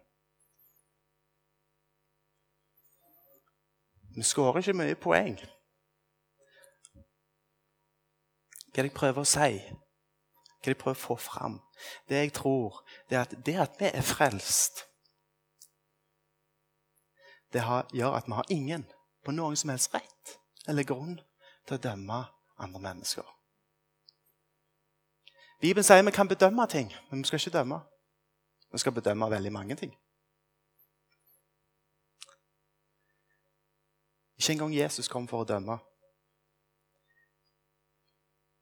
[4.15, 5.37] Vi skårer ikke mye poeng.
[8.71, 9.59] Hva jeg prøver å si,
[10.61, 11.59] hva de prøver å få fram,
[12.09, 14.85] det jeg tror, det er at det at vi er frelst,
[17.53, 18.85] det gjør at vi har ingen
[19.25, 20.37] på noen som helst rett
[20.69, 21.17] eller grunn
[21.67, 22.23] til å dømme
[22.61, 23.25] andre mennesker.
[25.61, 27.81] Bibelen sier vi kan bedømme ting, men vi skal ikke dømme.
[28.71, 29.91] Vi skal bedømme veldig mange ting.
[34.39, 35.77] Ikke engang Jesus kom for å dømme.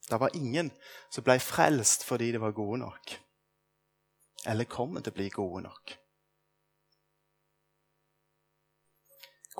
[0.09, 0.71] Det var ingen
[1.09, 3.15] som ble frelst fordi de var gode nok.
[4.47, 5.95] Eller kommer til å bli gode nok.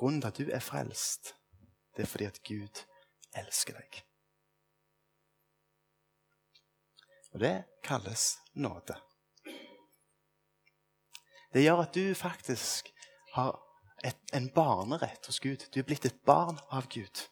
[0.00, 1.34] Grunnen til at du er frelst,
[1.96, 2.84] det er fordi at Gud
[3.36, 4.00] elsker deg.
[7.34, 8.96] Og det kalles nåde.
[11.52, 12.88] Det gjør at du faktisk
[13.34, 13.58] har
[14.04, 15.66] et, en barnerett hos Gud.
[15.74, 17.26] Du er blitt et barn av Gud.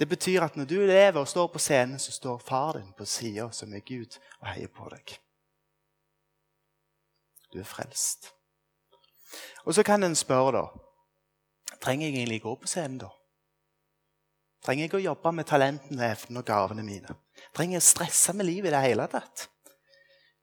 [0.00, 3.04] Det betyr at når du lever og står på scenen, så står far din på
[3.04, 5.16] sida, som er Gud, og heier på deg.
[7.52, 8.30] Du er frelst.
[9.64, 10.68] Og så kan en spørre, da
[11.80, 13.08] Trenger jeg egentlig gå på scenen, da?
[14.64, 17.14] Trenger jeg å jobbe med talentene, evnene og gavene mine?
[17.56, 19.46] Trenger jeg å stresse med livet i det hele tatt?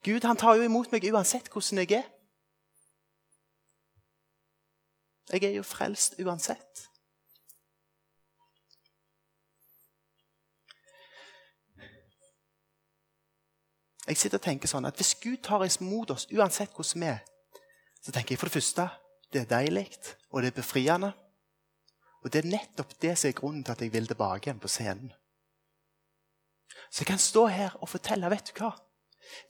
[0.05, 2.07] Gud han tar jo imot meg uansett hvordan jeg er.
[5.33, 6.86] Jeg er jo frelst uansett.
[14.07, 17.21] Jeg sitter og tenker sånn at Hvis Gud tar imot oss uansett hvordan vi er,
[18.01, 18.89] så tenker jeg for det første
[19.33, 19.89] det er deilig,
[20.31, 21.09] og det er befriende.
[22.23, 24.71] Og det er nettopp det som er grunnen til at jeg vil tilbake igjen på
[24.71, 25.09] scenen.
[26.87, 28.71] Så jeg kan stå her og fortelle vet du hva?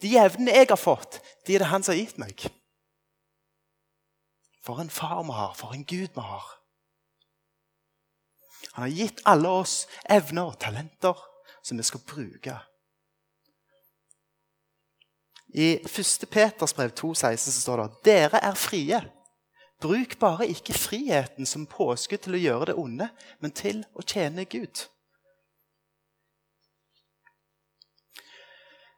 [0.01, 2.47] De evnene jeg har fått, de er det han som har gitt meg.
[4.65, 6.47] For en far vi har, for en Gud vi har.
[8.73, 9.75] Han har gitt alle oss
[10.09, 11.21] evner og talenter
[11.61, 12.57] som vi skal bruke
[15.53, 16.25] i 1.
[16.29, 18.99] Peters brev 2,16 står det dere er frie.
[19.81, 24.47] Bruk bare ikke friheten som påskudd til å gjøre det onde, men til å tjene
[24.49, 24.87] Gud.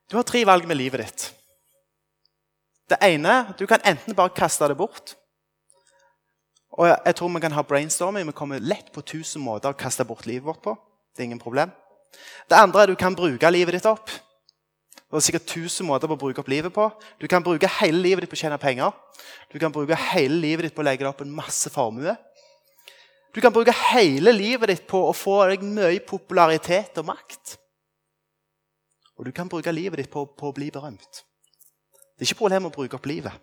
[0.10, 1.26] Du har tre valg med livet ditt.
[2.90, 5.14] Det ene Du kan enten bare kaste det bort.
[6.80, 8.26] Og jeg tror vi kan ha brainstorming.
[8.26, 10.74] Vi kommer lett på tusen måter å kaste bort livet vårt på.
[11.14, 11.70] Det er ingen problem.
[12.50, 14.10] Det andre er du kan bruke livet ditt opp.
[15.10, 16.84] Det er sikkert tusen måter på å bruke opp livet på.
[17.17, 18.93] Du kan bruke hele livet ditt på å tjene penger.
[19.50, 22.13] Du kan bruke hele livet ditt på å legge deg opp en masse formue.
[23.34, 27.56] Du kan bruke hele livet ditt på å få deg mye popularitet og makt.
[29.17, 31.24] Og du kan bruke livet ditt på, på å bli berømt.
[32.13, 33.34] Det er ikke problem å bruke opp livet.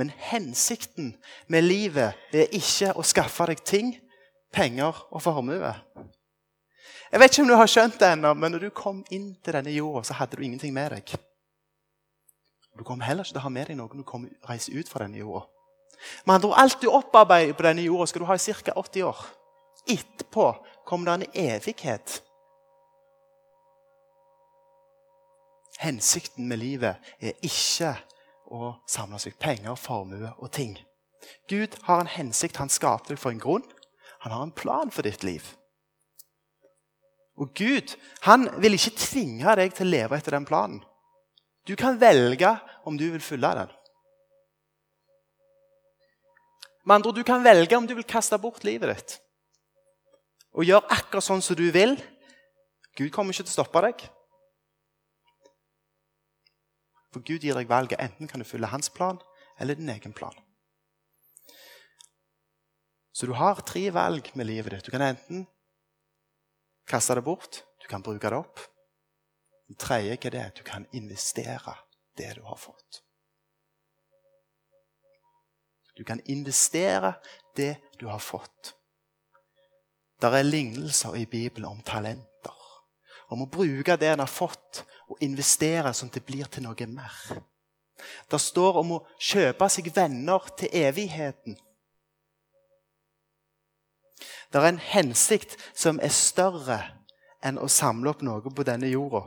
[0.00, 1.12] Men hensikten
[1.52, 3.92] med livet er ikke å skaffe deg ting,
[4.54, 5.74] penger og formue.
[7.10, 9.56] Jeg vet ikke om du har skjønt det ennå, men når du kom inn til
[9.56, 11.14] denne jorda, så hadde du ingenting med deg.
[12.78, 14.88] Du kommer heller ikke til å ha med deg noe når du kommer, reiser ut
[14.88, 15.44] fra denne jorda.
[16.24, 18.74] Med andre ord, alt du opparbeider på denne jorda, skal du ha i ca.
[18.76, 19.22] 80 år.
[19.90, 20.46] Etterpå
[20.88, 22.20] kommer det en evighet.
[25.80, 27.94] Hensikten med livet er ikke
[28.52, 30.76] å samle seg penger, formue og ting.
[31.48, 32.60] Gud har en hensikt.
[32.60, 33.64] Han skapte deg for en grunn.
[34.24, 35.44] Han har en plan for ditt liv.
[37.40, 37.94] Og Gud
[38.26, 40.82] han vil ikke tvinge deg til å leve etter den planen.
[41.68, 42.52] Du kan velge
[42.88, 43.72] om du vil følge den.
[46.84, 49.18] Med andre Du kan velge om du vil kaste bort livet ditt
[50.50, 51.92] og gjøre akkurat sånn som du vil.
[52.98, 54.00] Gud kommer ikke til å stoppe deg.
[57.14, 58.00] For Gud gir deg valget.
[58.02, 59.20] Enten kan du følge hans plan
[59.62, 60.34] eller din egen plan.
[63.14, 64.88] Så du har tre valg med livet ditt.
[64.88, 65.46] Du kan enten
[66.90, 68.60] kaste det bort, du kan bruke det opp.
[69.70, 71.76] Det tredje er det du kan investere
[72.18, 73.02] det du har fått.
[75.96, 77.14] Du kan investere
[77.56, 78.74] det du har fått.
[80.20, 82.56] Der er lignelser i Bibelen om talenter.
[83.30, 86.86] Om å bruke det en har fått, og investere sånn at det blir til noe
[86.90, 87.16] mer.
[88.30, 91.56] Det står om å kjøpe seg venner til evigheten.
[94.52, 96.80] Det er en hensikt som er større
[97.44, 99.22] enn å samle opp noe på denne jorda.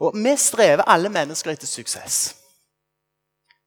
[0.00, 2.34] Og Vi strever alle mennesker etter suksess.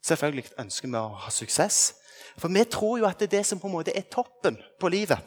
[0.05, 1.93] Selvfølgelig ønsker vi å ha suksess.
[2.37, 4.89] For vi tror jo at det er det som på en måte er toppen på
[4.91, 5.17] livet.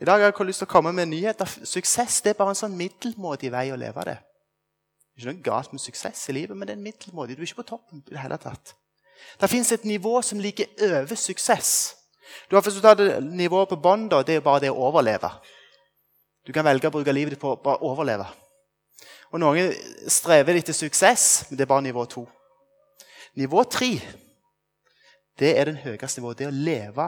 [0.00, 1.44] I dag har jeg lyst til å komme med en nyhet.
[1.68, 4.16] Suksess det er bare en sånn middelmådig vei å leve det.
[4.16, 7.36] Det er ikke noe galt med suksess i livet, men det er en middelmådig.
[7.36, 8.74] Du er ikke på toppen i det hele tatt.
[9.40, 11.99] Det fins et nivå som ligger over suksess.
[12.48, 15.30] Du har forstått nivået på bånn, er bare det å overleve.
[16.46, 18.26] Du kan velge å bruke livet ditt på å overleve.
[19.30, 19.72] Og Noen
[20.10, 22.24] strever etter suksess, men det er bare nivå to.
[23.38, 23.92] Nivå tre
[25.40, 26.38] det er den høyeste nivået.
[26.38, 27.06] Det er å leve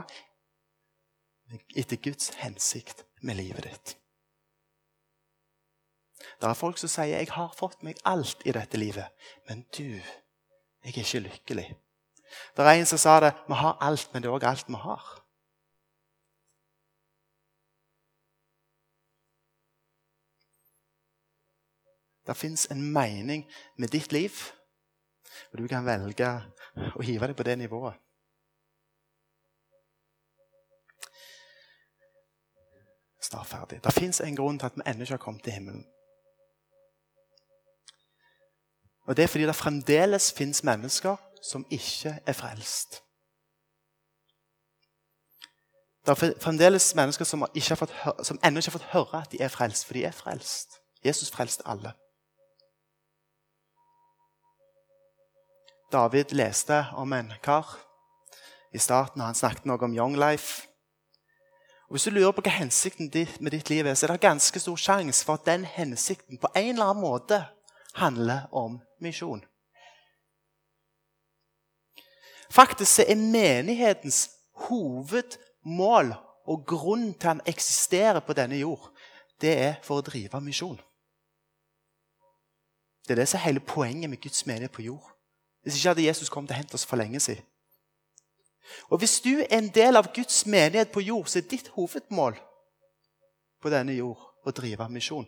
[1.77, 3.97] etter Guds hensikt med livet ditt.
[6.41, 9.11] Det er folk som sier 'jeg har fått meg alt i dette livet',
[9.49, 10.01] men du,
[10.85, 11.77] jeg er ikke lykkelig.
[12.57, 14.75] Det er en som sa det 'vi har alt, men det er òg alt vi
[14.75, 15.23] har'.
[22.27, 24.31] Det fins en mening med ditt liv,
[25.53, 26.29] og du kan velge
[26.97, 27.95] å hive deg på det nivået.
[33.21, 33.81] Snart ferdig.
[33.85, 35.85] Det fins en grunn til at vi ennå ikke har kommet til himmelen.
[39.07, 43.03] Og Det er fordi det fremdeles fins mennesker som ikke er frelst.
[46.07, 47.47] Det er fremdeles mennesker som,
[47.79, 47.93] fått,
[48.27, 50.81] som ennå ikke har fått høre at de er frelst, for de er frelst.
[51.05, 51.93] Jesus frelste alle.
[55.93, 57.79] David leste om en kar
[58.73, 60.67] i starten, og han snakket noe om Young Life.
[61.87, 64.61] Og Hvis du lurer på hva hensikten med ditt liv er, så er det ganske
[64.61, 67.45] stor sjanse for at den hensikten på en eller annen måte
[67.95, 69.45] handler om misjon.
[72.53, 74.31] Faktisk er menighetens
[74.69, 76.13] hovedmål
[76.47, 78.91] og grunn til han eksisterer på denne jord,
[79.41, 80.77] det er for å drive misjon.
[83.03, 85.09] Det er det som er hele poenget med Guds menighet på jord.
[85.63, 87.45] Hvis ikke hadde Jesus kommet og hentet oss for lenge siden.
[88.91, 92.37] Og Hvis du er en del av Guds menighet på jord, så er ditt hovedmål
[93.63, 95.27] på denne jord å drive misjon.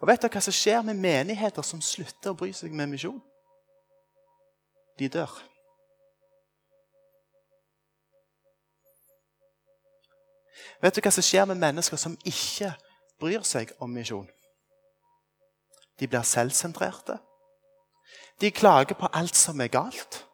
[0.00, 3.22] Og Vet dere hva som skjer med menigheter som slutter å bry seg med misjon?
[4.98, 5.30] De dør.
[10.82, 12.74] Vet du hva som skjer med mennesker som ikke
[13.20, 14.28] bryr seg om misjon?
[15.98, 17.18] De blir selvsentrerte.
[18.40, 20.24] De klager på alt som er galt.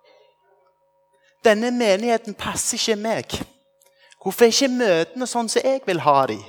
[1.44, 3.36] Denne menigheten passer ikke meg.
[4.20, 6.42] Hvorfor er ikke møtene sånn som jeg vil ha dem?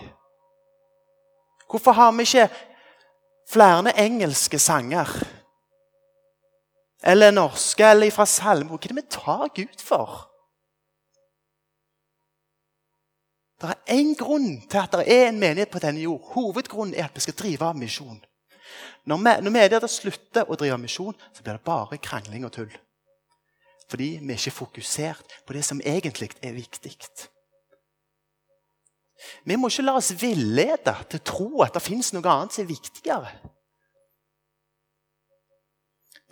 [1.71, 2.49] Hvorfor har vi ikke
[3.47, 5.07] flere engelske sanger?
[7.03, 8.77] Eller norske, eller fra salmer.
[8.77, 10.27] Hva er det vi tar Gud for?
[13.61, 16.21] Det er én grunn til at det er en menighet på denne jord.
[16.33, 18.21] Hovedgrunnen er at vi skal drive av misjon.
[19.05, 22.73] Når, vi, når mediene slutter å drive misjon, så blir det bare krangling og tull.
[23.91, 26.95] Fordi vi er ikke fokusert på det som egentlig er viktig.
[29.45, 32.63] Vi må ikke la oss villede til å tro at det fins noe annet som
[32.63, 33.33] er viktigere.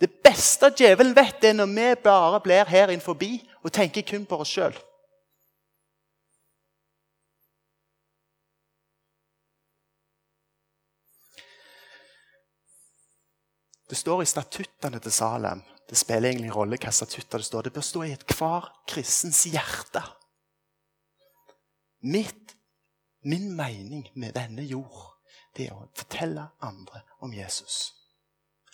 [0.00, 4.24] Det beste djevelen vet, er når vi bare blir her inn forbi og tenker kun
[4.24, 4.78] på oss sjøl.
[13.90, 15.60] Det står i statuttene til Salem.
[15.90, 17.66] Det spiller egentlig en rolle hva statutter det står.
[17.66, 20.04] Det bør stå i ethver kristens hjerte.
[22.06, 22.54] Mitt,
[23.26, 25.10] min mening med denne jord,
[25.56, 27.99] det er å fortelle andre om Jesus.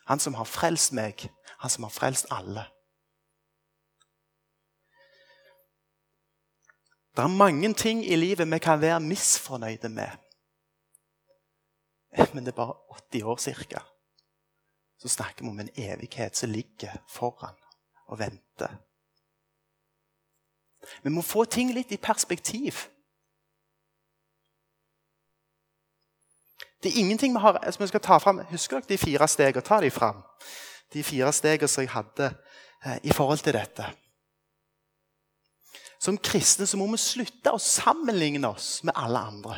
[0.07, 1.29] Han som har frelst meg,
[1.59, 2.67] han som har frelst alle.
[7.17, 10.11] Det er mange ting i livet vi kan være misfornøyde med.
[12.33, 12.75] Men det er bare
[13.13, 13.81] 80 år cirka
[14.99, 17.55] så snakker vi om en evighet som ligger foran
[18.07, 18.77] og venter.
[21.03, 22.87] Vi må få ting litt i perspektiv.
[26.87, 28.39] Det er ingenting vi har som vi skal ta fram.
[28.47, 29.63] Husker dere de fire stegene?
[29.67, 30.21] Ta de fram.
[30.95, 33.89] De fire stegene som jeg hadde eh, i forhold til dette.
[35.99, 39.57] Som kristne så må vi slutte å sammenligne oss med alle andre.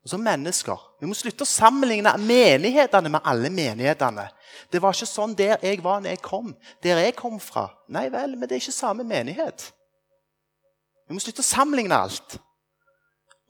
[0.00, 0.80] Og som mennesker.
[1.02, 4.24] Vi må slutte å sammenligne menighetene med alle menighetene.
[4.72, 6.54] Det var ikke sånn der jeg var når jeg kom.
[6.80, 7.66] Der jeg kom fra.
[7.92, 9.68] Nei vel, men det er ikke samme menighet.
[11.04, 12.40] Vi må slutte å sammenligne alt.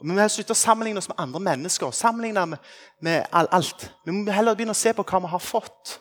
[0.03, 1.93] Og vi må slutte å sammenligne oss med andre mennesker.
[1.95, 2.71] Sammenligne med,
[3.07, 3.85] med alt.
[4.03, 5.93] Vi må heller begynne å se på hva vi har fått.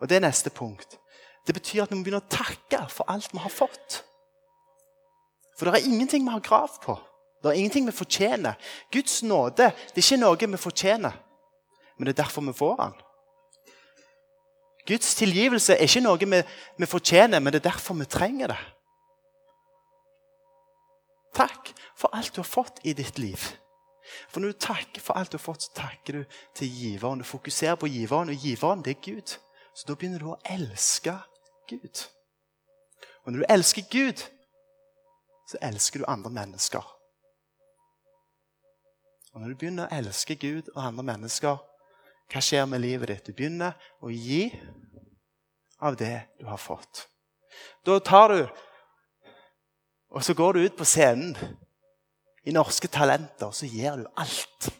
[0.00, 0.96] Og det er neste punkt.
[1.46, 4.00] Det betyr at vi må begynne å takke for alt vi har fått.
[5.54, 6.98] For det er ingenting vi har krav på.
[7.38, 8.58] Det er ingenting vi fortjener.
[8.90, 11.14] Guds nåde det er ikke noe vi fortjener,
[11.96, 12.98] men det er derfor vi får den.
[14.90, 16.42] Guds tilgivelse er ikke noe vi,
[16.82, 18.60] vi fortjener, men det er derfor vi trenger det.
[21.34, 23.40] Takk for alt du har fått i ditt liv.
[24.28, 26.24] For Når du takker for alt du har fått, så takker du
[26.54, 27.18] til giveren.
[27.18, 29.36] Du fokuserer på giveren, og giveren det er Gud.
[29.74, 31.14] Så da begynner du å elske
[31.68, 32.06] Gud.
[33.24, 34.24] Og når du elsker Gud,
[35.50, 36.96] så elsker du andre mennesker.
[39.32, 41.58] Og Når du begynner å elske Gud og andre mennesker,
[42.30, 43.26] hva skjer med livet ditt?
[43.26, 44.50] Du begynner å gi
[45.80, 47.06] av det du har fått.
[47.86, 48.40] Da tar du
[50.10, 51.36] Og så går du ut på scenen
[52.44, 54.70] i Norske Talenter, og så gir du alt.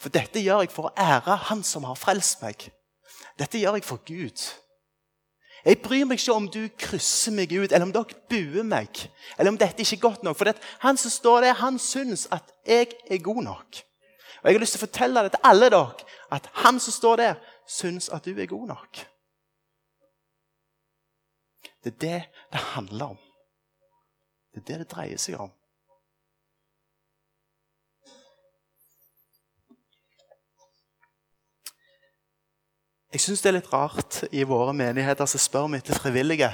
[0.00, 2.70] For dette gjør jeg for å ære Han som har frelst meg.
[3.38, 4.44] Dette gjør jeg for Gud.
[5.64, 9.02] Jeg bryr meg ikke om du krysser meg ut, eller om dere buer meg,
[9.36, 10.38] eller om dette ikke er godt nok.
[10.38, 10.52] For
[10.84, 13.82] han som står der, han syns at jeg er god nok.
[14.40, 17.16] Og Jeg har lyst til å fortelle det til alle dere, at han som står
[17.20, 19.02] der, syns at du er god nok.
[21.84, 23.29] Det er det det handler om.
[24.50, 25.52] Det er det det dreier seg om.
[33.10, 36.50] Jeg syns det er litt rart i våre menigheter som spør vi etter frivillige.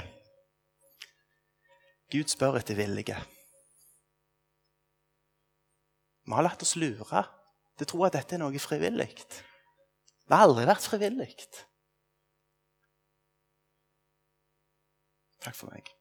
[2.13, 3.19] Gud spør etter villige.
[6.27, 7.23] Vi har latt oss lure
[7.77, 9.11] til å tro at dette er noe frivillig.
[9.17, 11.29] Det har aldri vært frivillig.
[15.45, 15.96] Takk for meg.